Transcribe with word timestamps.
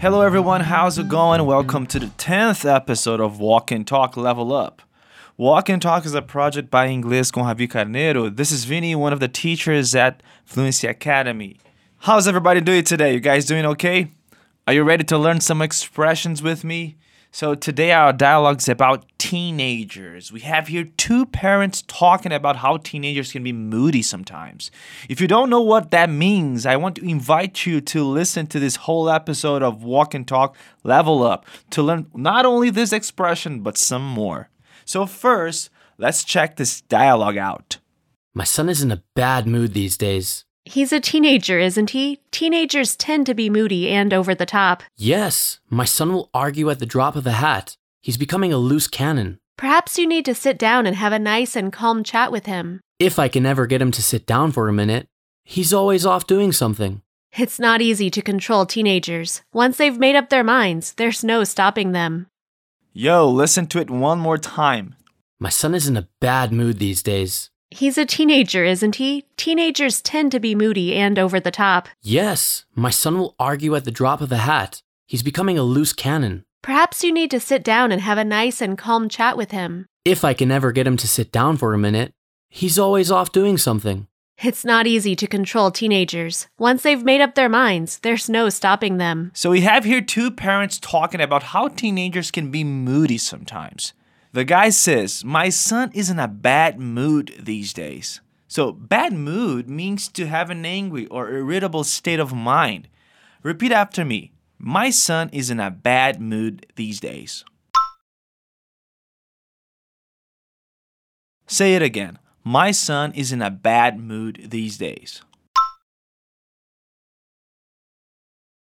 Hello, 0.00 0.20
everyone. 0.20 0.60
How's 0.60 0.96
it 0.96 1.08
going? 1.08 1.44
Welcome 1.44 1.84
to 1.88 1.98
the 1.98 2.06
10th 2.06 2.64
episode 2.64 3.18
of 3.18 3.40
Walk 3.40 3.72
and 3.72 3.84
Talk 3.84 4.16
Level 4.16 4.52
Up. 4.52 4.80
Walk 5.36 5.68
and 5.68 5.82
Talk 5.82 6.06
is 6.06 6.14
a 6.14 6.22
project 6.22 6.70
by 6.70 6.86
Inglês 6.86 7.32
com 7.32 7.42
Javi 7.42 7.68
Carneiro. 7.68 8.30
This 8.34 8.52
is 8.52 8.64
Vinny, 8.64 8.94
one 8.94 9.12
of 9.12 9.18
the 9.18 9.26
teachers 9.26 9.96
at 9.96 10.22
Fluency 10.44 10.86
Academy. 10.86 11.58
How's 12.02 12.28
everybody 12.28 12.60
doing 12.60 12.84
today? 12.84 13.12
You 13.12 13.18
guys 13.18 13.44
doing 13.44 13.66
okay? 13.66 14.12
Are 14.68 14.72
you 14.72 14.84
ready 14.84 15.02
to 15.02 15.18
learn 15.18 15.40
some 15.40 15.60
expressions 15.60 16.44
with 16.44 16.62
me? 16.62 16.96
So, 17.30 17.54
today 17.54 17.92
our 17.92 18.14
dialogue 18.14 18.60
is 18.60 18.70
about 18.70 19.04
teenagers. 19.18 20.32
We 20.32 20.40
have 20.40 20.68
here 20.68 20.84
two 20.96 21.26
parents 21.26 21.82
talking 21.86 22.32
about 22.32 22.56
how 22.56 22.78
teenagers 22.78 23.32
can 23.32 23.44
be 23.44 23.52
moody 23.52 24.00
sometimes. 24.00 24.70
If 25.10 25.20
you 25.20 25.28
don't 25.28 25.50
know 25.50 25.60
what 25.60 25.90
that 25.90 26.08
means, 26.08 26.64
I 26.64 26.76
want 26.76 26.96
to 26.96 27.04
invite 27.04 27.66
you 27.66 27.82
to 27.82 28.02
listen 28.02 28.46
to 28.48 28.58
this 28.58 28.76
whole 28.76 29.10
episode 29.10 29.62
of 29.62 29.82
Walk 29.82 30.14
and 30.14 30.26
Talk 30.26 30.56
Level 30.84 31.22
Up 31.22 31.44
to 31.70 31.82
learn 31.82 32.06
not 32.14 32.46
only 32.46 32.70
this 32.70 32.94
expression, 32.94 33.60
but 33.60 33.76
some 33.76 34.02
more. 34.02 34.48
So, 34.86 35.04
first, 35.04 35.68
let's 35.98 36.24
check 36.24 36.56
this 36.56 36.80
dialogue 36.80 37.36
out. 37.36 37.78
My 38.34 38.44
son 38.44 38.70
is 38.70 38.82
in 38.82 38.90
a 38.90 39.02
bad 39.14 39.46
mood 39.46 39.74
these 39.74 39.98
days. 39.98 40.46
He's 40.68 40.92
a 40.92 41.00
teenager, 41.00 41.58
isn't 41.58 41.90
he? 41.90 42.20
Teenagers 42.30 42.94
tend 42.94 43.24
to 43.24 43.32
be 43.32 43.48
moody 43.48 43.88
and 43.88 44.12
over 44.12 44.34
the 44.34 44.44
top. 44.44 44.82
Yes, 44.98 45.60
my 45.70 45.86
son 45.86 46.12
will 46.12 46.28
argue 46.34 46.68
at 46.68 46.78
the 46.78 46.84
drop 46.84 47.16
of 47.16 47.26
a 47.26 47.32
hat. 47.32 47.78
He's 48.02 48.18
becoming 48.18 48.52
a 48.52 48.58
loose 48.58 48.86
cannon. 48.86 49.38
Perhaps 49.56 49.96
you 49.96 50.06
need 50.06 50.26
to 50.26 50.34
sit 50.34 50.58
down 50.58 50.84
and 50.86 50.94
have 50.94 51.14
a 51.14 51.18
nice 51.18 51.56
and 51.56 51.72
calm 51.72 52.04
chat 52.04 52.30
with 52.30 52.44
him. 52.44 52.80
If 52.98 53.18
I 53.18 53.28
can 53.28 53.46
ever 53.46 53.66
get 53.66 53.80
him 53.80 53.90
to 53.92 54.02
sit 54.02 54.26
down 54.26 54.52
for 54.52 54.68
a 54.68 54.72
minute, 54.74 55.06
he's 55.42 55.72
always 55.72 56.04
off 56.04 56.26
doing 56.26 56.52
something. 56.52 57.00
It's 57.32 57.58
not 57.58 57.80
easy 57.80 58.10
to 58.10 58.20
control 58.20 58.66
teenagers. 58.66 59.40
Once 59.54 59.78
they've 59.78 59.98
made 59.98 60.16
up 60.16 60.28
their 60.28 60.44
minds, 60.44 60.92
there's 60.94 61.24
no 61.24 61.44
stopping 61.44 61.92
them. 61.92 62.26
Yo, 62.92 63.26
listen 63.26 63.66
to 63.68 63.80
it 63.80 63.88
one 63.88 64.18
more 64.18 64.36
time. 64.38 64.96
My 65.40 65.48
son 65.48 65.74
is 65.74 65.88
in 65.88 65.96
a 65.96 66.08
bad 66.20 66.52
mood 66.52 66.78
these 66.78 67.02
days. 67.02 67.48
He's 67.70 67.98
a 67.98 68.06
teenager, 68.06 68.64
isn't 68.64 68.96
he? 68.96 69.26
Teenagers 69.36 70.00
tend 70.00 70.32
to 70.32 70.40
be 70.40 70.54
moody 70.54 70.94
and 70.94 71.18
over 71.18 71.38
the 71.38 71.50
top. 71.50 71.88
Yes, 72.02 72.64
my 72.74 72.90
son 72.90 73.18
will 73.18 73.34
argue 73.38 73.74
at 73.74 73.84
the 73.84 73.90
drop 73.90 74.20
of 74.20 74.32
a 74.32 74.38
hat. 74.38 74.82
He's 75.06 75.22
becoming 75.22 75.58
a 75.58 75.62
loose 75.62 75.92
cannon. 75.92 76.44
Perhaps 76.62 77.04
you 77.04 77.12
need 77.12 77.30
to 77.30 77.40
sit 77.40 77.62
down 77.62 77.92
and 77.92 78.00
have 78.00 78.18
a 78.18 78.24
nice 78.24 78.62
and 78.62 78.76
calm 78.76 79.08
chat 79.08 79.36
with 79.36 79.50
him. 79.50 79.86
If 80.04 80.24
I 80.24 80.32
can 80.32 80.50
ever 80.50 80.72
get 80.72 80.86
him 80.86 80.96
to 80.96 81.06
sit 81.06 81.30
down 81.30 81.58
for 81.58 81.74
a 81.74 81.78
minute, 81.78 82.12
he's 82.48 82.78
always 82.78 83.10
off 83.10 83.32
doing 83.32 83.58
something. 83.58 84.06
It's 84.42 84.64
not 84.64 84.86
easy 84.86 85.16
to 85.16 85.26
control 85.26 85.70
teenagers. 85.70 86.46
Once 86.58 86.82
they've 86.82 87.02
made 87.02 87.20
up 87.20 87.34
their 87.34 87.48
minds, 87.48 87.98
there's 87.98 88.28
no 88.28 88.48
stopping 88.48 88.96
them. 88.96 89.32
So, 89.34 89.50
we 89.50 89.62
have 89.62 89.84
here 89.84 90.00
two 90.00 90.30
parents 90.30 90.78
talking 90.78 91.20
about 91.20 91.42
how 91.42 91.68
teenagers 91.68 92.30
can 92.30 92.50
be 92.50 92.62
moody 92.62 93.18
sometimes. 93.18 93.94
The 94.38 94.44
guy 94.44 94.70
says, 94.70 95.24
My 95.24 95.48
son 95.48 95.90
is 95.94 96.10
in 96.10 96.20
a 96.20 96.28
bad 96.28 96.78
mood 96.78 97.34
these 97.40 97.72
days. 97.72 98.20
So, 98.46 98.70
bad 98.70 99.12
mood 99.12 99.68
means 99.68 100.06
to 100.10 100.28
have 100.28 100.48
an 100.48 100.64
angry 100.64 101.08
or 101.08 101.28
irritable 101.28 101.82
state 101.82 102.20
of 102.20 102.32
mind. 102.32 102.86
Repeat 103.42 103.72
after 103.72 104.04
me. 104.04 104.30
My 104.56 104.90
son 104.90 105.28
is 105.32 105.50
in 105.50 105.58
a 105.58 105.72
bad 105.72 106.20
mood 106.20 106.66
these 106.76 107.00
days. 107.00 107.44
Say 111.48 111.74
it 111.74 111.82
again. 111.82 112.20
My 112.44 112.70
son 112.70 113.10
is 113.14 113.32
in 113.32 113.42
a 113.42 113.50
bad 113.50 113.98
mood 113.98 114.46
these 114.50 114.78
days. 114.78 115.20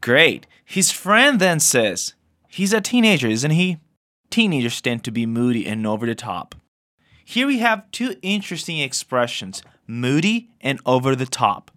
Great. 0.00 0.46
His 0.64 0.92
friend 0.92 1.40
then 1.40 1.58
says, 1.58 2.14
He's 2.46 2.72
a 2.72 2.80
teenager, 2.80 3.26
isn't 3.26 3.50
he? 3.50 3.78
Teenagers 4.30 4.80
tend 4.80 5.04
to 5.04 5.10
be 5.10 5.26
moody 5.26 5.66
and 5.66 5.86
over 5.86 6.06
the 6.06 6.14
top. 6.14 6.54
Here 7.24 7.46
we 7.46 7.58
have 7.58 7.90
two 7.90 8.14
interesting 8.22 8.78
expressions 8.78 9.62
moody 9.86 10.50
and 10.60 10.80
over 10.84 11.14
the 11.14 11.26
top. 11.26 11.70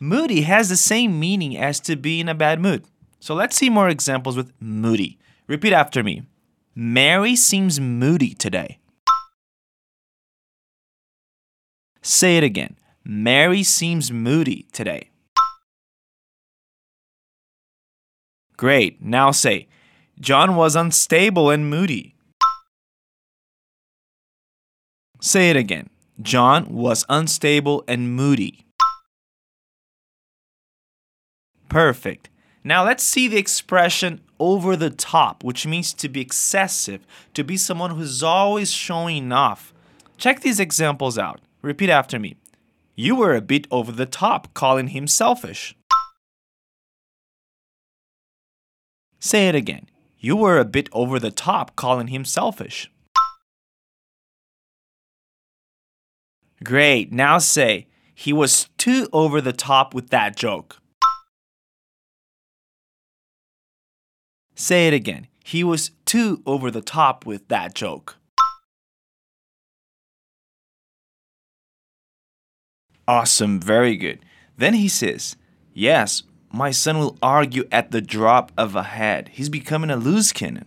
Moody 0.00 0.42
has 0.42 0.68
the 0.68 0.76
same 0.76 1.18
meaning 1.18 1.56
as 1.56 1.80
to 1.80 1.96
be 1.96 2.20
in 2.20 2.28
a 2.28 2.34
bad 2.34 2.60
mood. 2.60 2.84
So 3.20 3.34
let's 3.34 3.56
see 3.56 3.68
more 3.68 3.88
examples 3.88 4.36
with 4.36 4.52
moody. 4.60 5.18
Repeat 5.46 5.72
after 5.72 6.02
me 6.02 6.22
Mary 6.74 7.34
seems 7.34 7.80
moody 7.80 8.34
today. 8.34 8.78
Say 12.02 12.36
it 12.36 12.44
again. 12.44 12.76
Mary 13.04 13.62
seems 13.62 14.12
moody 14.12 14.66
today. 14.72 15.10
Great. 18.56 19.02
Now 19.02 19.30
say, 19.30 19.68
John 20.20 20.56
was 20.56 20.74
unstable 20.74 21.50
and 21.50 21.70
moody. 21.70 22.14
Say 25.20 25.50
it 25.50 25.56
again. 25.56 25.90
John 26.20 26.74
was 26.74 27.04
unstable 27.08 27.84
and 27.86 28.14
moody. 28.14 28.66
Perfect. 31.68 32.30
Now 32.64 32.84
let's 32.84 33.04
see 33.04 33.28
the 33.28 33.36
expression 33.36 34.20
over 34.40 34.74
the 34.76 34.90
top, 34.90 35.44
which 35.44 35.66
means 35.66 35.92
to 35.94 36.08
be 36.08 36.20
excessive, 36.20 37.06
to 37.34 37.44
be 37.44 37.56
someone 37.56 37.92
who's 37.92 38.22
always 38.22 38.72
showing 38.72 39.30
off. 39.30 39.72
Check 40.16 40.40
these 40.40 40.58
examples 40.58 41.16
out. 41.16 41.40
Repeat 41.62 41.90
after 41.90 42.18
me. 42.18 42.36
You 42.96 43.14
were 43.14 43.36
a 43.36 43.40
bit 43.40 43.68
over 43.70 43.92
the 43.92 44.06
top 44.06 44.52
calling 44.54 44.88
him 44.88 45.06
selfish. 45.06 45.76
Say 49.20 49.48
it 49.48 49.54
again. 49.54 49.86
You 50.20 50.34
were 50.36 50.58
a 50.58 50.64
bit 50.64 50.88
over 50.92 51.20
the 51.20 51.30
top 51.30 51.76
calling 51.76 52.08
him 52.08 52.24
selfish. 52.24 52.90
Great. 56.64 57.12
Now 57.12 57.38
say, 57.38 57.86
he 58.14 58.32
was 58.32 58.68
too 58.78 59.08
over 59.12 59.40
the 59.40 59.52
top 59.52 59.94
with 59.94 60.10
that 60.10 60.34
joke. 60.34 60.78
Say 64.56 64.88
it 64.88 64.94
again. 64.94 65.28
He 65.44 65.62
was 65.62 65.92
too 66.04 66.42
over 66.44 66.68
the 66.70 66.82
top 66.82 67.24
with 67.24 67.46
that 67.46 67.74
joke. 67.74 68.16
Awesome. 73.06 73.60
Very 73.60 73.96
good. 73.96 74.18
Then 74.56 74.74
he 74.74 74.88
says, 74.88 75.36
Yes, 75.72 76.24
my 76.52 76.70
son 76.70 76.98
will 76.98 77.18
argue 77.22 77.64
at 77.70 77.90
the 77.90 78.00
drop 78.00 78.52
of 78.56 78.74
a 78.74 78.84
hat. 78.84 79.28
He's 79.28 79.48
becoming 79.48 79.90
a 79.90 79.96
loose 79.96 80.32
cannon. 80.32 80.66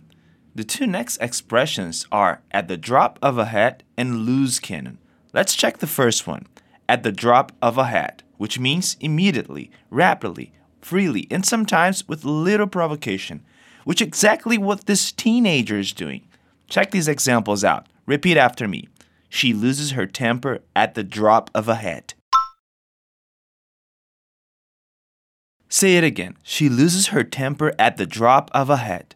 The 0.54 0.64
two 0.64 0.86
next 0.86 1.16
expressions 1.18 2.06
are 2.12 2.42
at 2.50 2.68
the 2.68 2.76
drop 2.76 3.18
of 3.22 3.38
a 3.38 3.46
hat 3.46 3.82
and 3.96 4.26
loose 4.26 4.58
cannon. 4.58 4.98
Let's 5.32 5.56
check 5.56 5.78
the 5.78 5.86
first 5.86 6.26
one. 6.26 6.46
At 6.88 7.02
the 7.02 7.12
drop 7.12 7.52
of 7.62 7.78
a 7.78 7.86
hat, 7.86 8.22
which 8.36 8.58
means 8.58 8.96
immediately, 9.00 9.70
rapidly, 9.90 10.52
freely, 10.80 11.26
and 11.30 11.44
sometimes 11.46 12.06
with 12.06 12.24
little 12.24 12.66
provocation, 12.66 13.42
which 13.84 14.02
exactly 14.02 14.58
what 14.58 14.86
this 14.86 15.10
teenager 15.10 15.78
is 15.78 15.92
doing. 15.92 16.26
Check 16.68 16.90
these 16.90 17.08
examples 17.08 17.64
out. 17.64 17.86
Repeat 18.06 18.36
after 18.36 18.68
me. 18.68 18.88
She 19.28 19.54
loses 19.54 19.92
her 19.92 20.06
temper 20.06 20.60
at 20.76 20.94
the 20.94 21.02
drop 21.02 21.50
of 21.54 21.68
a 21.68 21.76
hat. 21.76 22.14
Say 25.72 25.96
it 25.96 26.04
again. 26.04 26.36
She 26.42 26.68
loses 26.68 27.06
her 27.08 27.24
temper 27.24 27.72
at 27.78 27.96
the 27.96 28.04
drop 28.04 28.50
of 28.52 28.68
a 28.68 28.76
hat. 28.76 29.14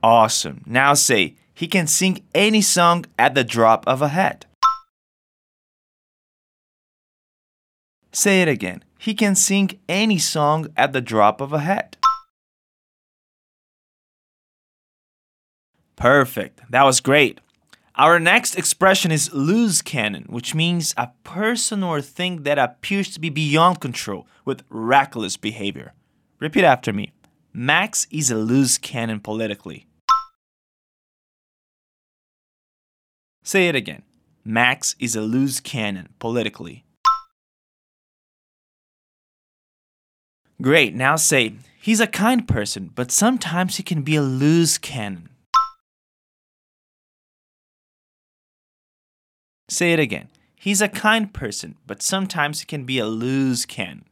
Awesome. 0.00 0.62
Now 0.64 0.94
say, 0.94 1.34
he 1.52 1.66
can 1.66 1.88
sing 1.88 2.22
any 2.36 2.60
song 2.60 3.04
at 3.18 3.34
the 3.34 3.42
drop 3.42 3.82
of 3.88 4.00
a 4.00 4.10
hat. 4.10 4.44
Say 8.12 8.42
it 8.42 8.48
again. 8.48 8.84
He 8.96 9.12
can 9.12 9.34
sing 9.34 9.80
any 9.88 10.18
song 10.18 10.68
at 10.76 10.92
the 10.92 11.00
drop 11.00 11.40
of 11.40 11.52
a 11.52 11.58
hat. 11.58 11.96
Perfect. 15.96 16.60
That 16.70 16.84
was 16.84 17.00
great. 17.00 17.40
Our 17.98 18.20
next 18.20 18.56
expression 18.56 19.10
is 19.10 19.32
loose 19.32 19.80
cannon, 19.80 20.26
which 20.28 20.54
means 20.54 20.92
a 20.98 21.12
person 21.24 21.82
or 21.82 22.02
thing 22.02 22.42
that 22.42 22.58
appears 22.58 23.08
to 23.14 23.20
be 23.20 23.30
beyond 23.30 23.80
control 23.80 24.26
with 24.44 24.64
reckless 24.68 25.38
behavior. 25.38 25.94
Repeat 26.38 26.64
after 26.64 26.92
me. 26.92 27.12
Max 27.54 28.06
is 28.10 28.30
a 28.30 28.34
loose 28.34 28.76
cannon 28.76 29.20
politically. 29.20 29.86
Say 33.42 33.68
it 33.68 33.74
again. 33.74 34.02
Max 34.44 34.94
is 34.98 35.16
a 35.16 35.22
loose 35.22 35.58
cannon 35.58 36.10
politically. 36.18 36.84
Great, 40.60 40.94
now 40.94 41.16
say, 41.16 41.54
he's 41.80 42.00
a 42.00 42.06
kind 42.06 42.46
person, 42.46 42.90
but 42.94 43.10
sometimes 43.10 43.76
he 43.76 43.82
can 43.82 44.02
be 44.02 44.16
a 44.16 44.22
loose 44.22 44.76
cannon. 44.76 45.30
Say 49.68 49.92
it 49.92 50.00
again. 50.00 50.28
He's 50.54 50.80
a 50.80 50.88
kind 50.88 51.32
person, 51.32 51.76
but 51.86 52.02
sometimes 52.02 52.60
he 52.60 52.66
can 52.66 52.84
be 52.84 52.98
a 52.98 53.06
loose 53.06 53.64
can. 53.64 54.04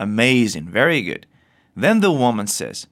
Amazing, 0.00 0.68
very 0.68 1.02
good. 1.02 1.26
Then 1.76 2.00
the 2.00 2.12
woman 2.12 2.46
says, 2.46 2.86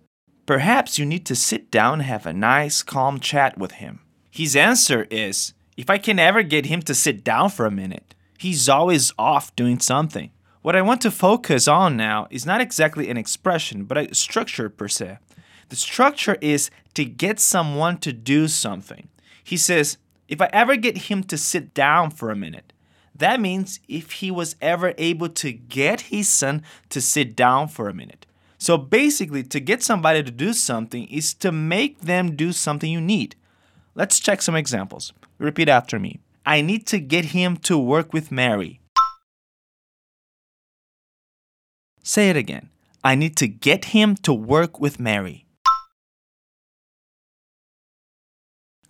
Perhaps 0.47 0.99
you 0.99 1.07
need 1.07 1.27
to 1.27 1.35
sit 1.35 1.71
down 1.71 1.95
and 1.95 2.03
have 2.03 2.27
a 2.27 2.33
nice, 2.33 2.83
calm 2.83 3.21
chat 3.21 3.59
with 3.59 3.73
him. 3.73 4.01
His 4.31 4.55
answer 4.55 5.07
is, 5.11 5.55
If 5.77 5.91
I 5.91 5.99
can 5.99 6.19
ever 6.19 6.43
get 6.43 6.67
him 6.67 6.83
to 6.83 6.95
sit 6.95 7.25
down 7.25 7.51
for 7.51 7.67
a 7.67 7.71
minute, 7.71 8.15
he's 8.39 8.69
always 8.69 9.13
off 9.19 9.55
doing 9.57 9.81
something. 9.81 10.31
What 10.63 10.77
I 10.77 10.83
want 10.83 11.01
to 11.03 11.11
focus 11.11 11.67
on 11.67 11.97
now 11.97 12.27
is 12.31 12.47
not 12.47 12.61
exactly 12.61 13.09
an 13.09 13.17
expression, 13.17 13.85
but 13.85 13.97
a 13.97 14.15
structure 14.15 14.69
per 14.69 14.89
se. 14.89 15.19
The 15.71 15.77
structure 15.77 16.37
is 16.41 16.69
to 16.95 17.05
get 17.05 17.39
someone 17.39 17.99
to 17.99 18.13
do 18.13 18.49
something. 18.49 19.09
He 19.43 19.57
says, 19.57 19.99
If 20.29 20.43
I 20.43 20.51
ever 20.53 20.75
get 20.75 21.09
him 21.09 21.23
to 21.25 21.39
sit 21.39 21.75
down 21.75 22.11
for 22.11 22.31
a 22.31 22.37
minute, 22.37 22.73
that 23.15 23.41
means 23.41 23.79
if 23.87 24.13
he 24.13 24.33
was 24.33 24.57
ever 24.61 24.95
able 24.99 25.29
to 25.29 25.53
get 25.53 26.03
his 26.03 26.29
son 26.29 26.65
to 26.89 27.01
sit 27.01 27.37
down 27.37 27.69
for 27.69 27.89
a 27.89 27.95
minute. 27.95 28.27
So 28.59 28.77
basically, 28.77 29.45
to 29.45 29.61
get 29.61 29.83
somebody 29.83 30.25
to 30.25 30.31
do 30.31 30.53
something 30.53 31.07
is 31.07 31.35
to 31.35 31.53
make 31.53 32.01
them 32.01 32.35
do 32.35 32.53
something 32.53 32.91
you 32.91 33.01
need. 33.01 33.37
Let's 33.95 34.19
check 34.19 34.43
some 34.43 34.57
examples. 34.57 35.13
Repeat 35.39 35.69
after 35.69 36.01
me. 36.01 36.19
I 36.45 36.63
need 36.63 36.85
to 36.89 36.99
get 36.99 37.27
him 37.27 37.57
to 37.59 37.79
work 37.79 38.13
with 38.13 38.33
Mary. 38.33 38.81
Say 42.03 42.29
it 42.29 42.37
again. 42.37 42.71
I 43.05 43.15
need 43.15 43.37
to 43.37 43.47
get 43.47 43.87
him 43.87 44.17
to 44.17 44.35
work 44.35 44.81
with 44.81 44.99
Mary. 44.99 45.47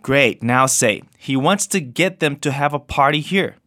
Great. 0.01 0.41
Now 0.41 0.65
say, 0.65 1.03
he 1.17 1.35
wants 1.35 1.67
to 1.67 1.79
get 1.79 2.19
them 2.19 2.35
to 2.37 2.51
have 2.51 2.73
a 2.73 2.79
party 2.79 3.19
here. 3.19 3.57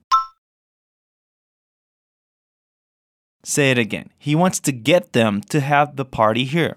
Say 3.45 3.71
it 3.71 3.79
again. 3.79 4.11
He 4.19 4.35
wants 4.35 4.59
to 4.61 4.73
get 4.73 5.13
them 5.13 5.41
to 5.51 5.61
have 5.61 5.97
the 5.97 6.05
party 6.05 6.45
here. 6.45 6.77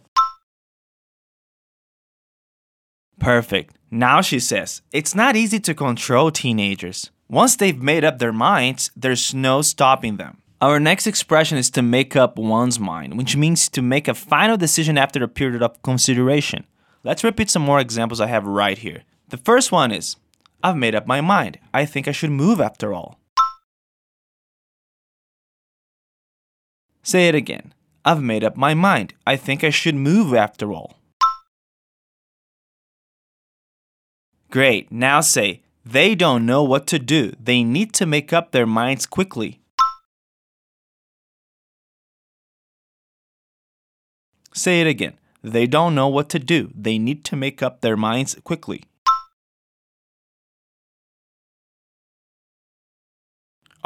Perfect. 3.19 3.75
Now 3.89 4.21
she 4.21 4.39
says, 4.39 4.81
it's 4.92 5.15
not 5.15 5.36
easy 5.36 5.59
to 5.62 5.74
control 5.74 6.30
teenagers. 6.30 7.09
Once 7.30 7.56
they've 7.56 7.81
made 7.81 8.04
up 8.04 8.19
their 8.19 8.33
minds, 8.33 8.92
there's 8.95 9.33
no 9.33 9.62
stopping 9.62 10.18
them. 10.18 10.42
Our 10.62 10.80
next 10.80 11.07
expression 11.07 11.57
is 11.57 11.69
to 11.71 11.81
make 11.81 12.15
up 12.15 12.38
one's 12.38 12.80
mind, 12.80 13.18
which 13.18 13.36
means 13.36 13.69
to 13.69 13.81
make 13.81 14.07
a 14.07 14.13
final 14.13 14.57
decision 14.57 14.98
after 14.98 15.24
a 15.24 15.27
period 15.27 15.63
of 15.63 15.81
consideration. 15.83 16.65
Let's 17.04 17.24
repeat 17.24 17.50
some 17.50 17.62
more 17.62 17.80
examples 17.80 18.19
I 18.19 18.27
have 18.27 18.45
right 18.45 18.77
here. 18.77 19.04
The 19.29 19.38
first 19.38 19.71
one 19.71 19.91
is 19.91 20.15
I've 20.63 20.77
made 20.77 20.95
up 20.95 21.06
my 21.06 21.19
mind. 21.19 21.59
I 21.74 21.85
think 21.85 22.07
I 22.07 22.13
should 22.13 22.31
move 22.31 22.62
after 22.62 22.94
all. 22.94 23.19
Say 27.03 27.27
it 27.27 27.35
again. 27.35 27.74
I've 28.06 28.21
made 28.21 28.44
up 28.44 28.56
my 28.56 28.74
mind. 28.74 29.13
I 29.25 29.35
think 29.35 29.63
I 29.63 29.69
should 29.69 29.95
move 29.95 30.33
after 30.33 30.71
all. 30.71 30.97
Great. 34.50 34.91
Now 34.91 35.19
say, 35.19 35.62
they 35.85 36.15
don't 36.15 36.45
know 36.45 36.63
what 36.63 36.88
to 36.88 37.00
do. 37.00 37.33
They 37.39 37.63
need 37.63 37.94
to 37.95 38.06
make 38.06 38.31
up 38.31 38.51
their 38.51 38.65
minds 38.65 39.06
quickly. 39.06 39.59
Say 44.53 44.81
it 44.81 44.88
again. 44.88 45.18
They 45.44 45.68
don't 45.68 45.95
know 45.95 46.07
what 46.07 46.30
to 46.30 46.39
do. 46.39 46.71
They 46.73 46.97
need 46.97 47.23
to 47.25 47.35
make 47.35 47.62
up 47.62 47.81
their 47.81 47.97
minds 47.97 48.35
quickly. 48.44 48.83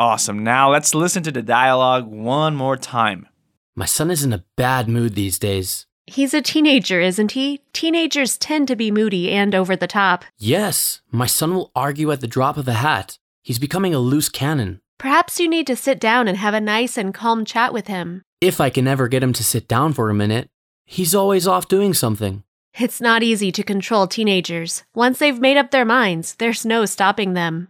Awesome. 0.01 0.43
Now 0.43 0.71
let's 0.71 0.95
listen 0.95 1.21
to 1.21 1.31
the 1.31 1.43
dialogue 1.43 2.07
one 2.07 2.55
more 2.55 2.75
time. 2.75 3.27
My 3.75 3.85
son 3.85 4.09
is 4.09 4.23
in 4.23 4.33
a 4.33 4.43
bad 4.57 4.89
mood 4.89 5.13
these 5.13 5.37
days. 5.37 5.85
He's 6.07 6.33
a 6.33 6.41
teenager, 6.41 6.99
isn't 6.99 7.33
he? 7.33 7.61
Teenagers 7.71 8.35
tend 8.35 8.67
to 8.69 8.75
be 8.75 8.89
moody 8.89 9.29
and 9.29 9.53
over 9.53 9.75
the 9.75 9.85
top. 9.85 10.25
Yes, 10.39 11.01
my 11.11 11.27
son 11.27 11.53
will 11.53 11.71
argue 11.75 12.11
at 12.11 12.19
the 12.19 12.25
drop 12.25 12.57
of 12.57 12.67
a 12.67 12.73
hat. 12.73 13.19
He's 13.43 13.59
becoming 13.59 13.93
a 13.93 13.99
loose 13.99 14.27
cannon. 14.27 14.81
Perhaps 14.97 15.39
you 15.39 15.47
need 15.47 15.67
to 15.67 15.75
sit 15.75 15.99
down 15.99 16.27
and 16.27 16.35
have 16.35 16.55
a 16.55 16.59
nice 16.59 16.97
and 16.97 17.13
calm 17.13 17.45
chat 17.45 17.71
with 17.71 17.85
him. 17.85 18.23
If 18.41 18.59
I 18.59 18.71
can 18.71 18.87
ever 18.87 19.07
get 19.07 19.21
him 19.21 19.33
to 19.33 19.43
sit 19.43 19.67
down 19.67 19.93
for 19.93 20.09
a 20.09 20.15
minute, 20.15 20.49
he's 20.83 21.13
always 21.13 21.45
off 21.45 21.67
doing 21.67 21.93
something. 21.93 22.41
It's 22.73 23.01
not 23.01 23.21
easy 23.21 23.51
to 23.51 23.61
control 23.63 24.07
teenagers. 24.07 24.83
Once 24.95 25.19
they've 25.19 25.39
made 25.39 25.57
up 25.57 25.69
their 25.69 25.85
minds, 25.85 26.33
there's 26.39 26.65
no 26.65 26.85
stopping 26.85 27.33
them. 27.33 27.67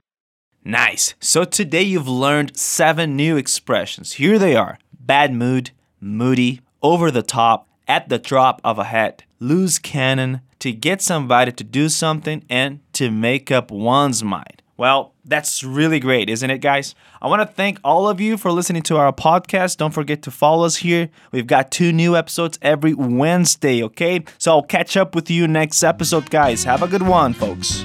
Nice. 0.64 1.16
So 1.20 1.44
today 1.44 1.82
you've 1.82 2.08
learned 2.08 2.56
seven 2.58 3.16
new 3.16 3.36
expressions. 3.36 4.14
Here 4.14 4.38
they 4.38 4.56
are 4.56 4.78
bad 5.00 5.34
mood, 5.34 5.72
moody, 6.00 6.62
over 6.82 7.12
the 7.12 7.24
top, 7.24 7.68
at 7.88 8.10
the 8.10 8.20
drop 8.20 8.62
of 8.64 8.80
a 8.80 8.86
hat, 8.86 9.24
loose 9.40 9.80
cannon, 9.80 10.42
to 10.60 10.72
get 10.72 11.02
somebody 11.02 11.52
to 11.52 11.64
do 11.64 11.90
something, 11.90 12.46
and 12.50 12.80
to 12.94 13.10
make 13.10 13.52
up 13.52 13.72
one's 13.72 14.24
mind. 14.24 14.62
Well, 14.78 15.14
that's 15.26 15.64
really 15.64 16.00
great, 16.00 16.30
isn't 16.30 16.50
it, 16.50 16.60
guys? 16.60 16.96
I 17.22 17.28
want 17.28 17.42
to 17.42 17.54
thank 17.54 17.80
all 17.84 18.08
of 18.08 18.20
you 18.22 18.38
for 18.38 18.52
listening 18.52 18.82
to 18.84 18.98
our 18.98 19.12
podcast. 19.12 19.78
Don't 19.78 19.94
forget 19.94 20.22
to 20.24 20.32
follow 20.32 20.66
us 20.66 20.78
here. 20.78 21.10
We've 21.32 21.46
got 21.46 21.72
two 21.72 21.92
new 21.92 22.16
episodes 22.16 22.58
every 22.62 22.94
Wednesday, 22.94 23.84
okay? 23.84 24.24
So 24.38 24.52
I'll 24.52 24.64
catch 24.64 24.98
up 24.98 25.14
with 25.14 25.30
you 25.30 25.48
next 25.48 25.84
episode, 25.84 26.30
guys. 26.30 26.64
Have 26.64 26.82
a 26.82 26.88
good 26.88 27.04
one, 27.04 27.34
folks. 27.34 27.84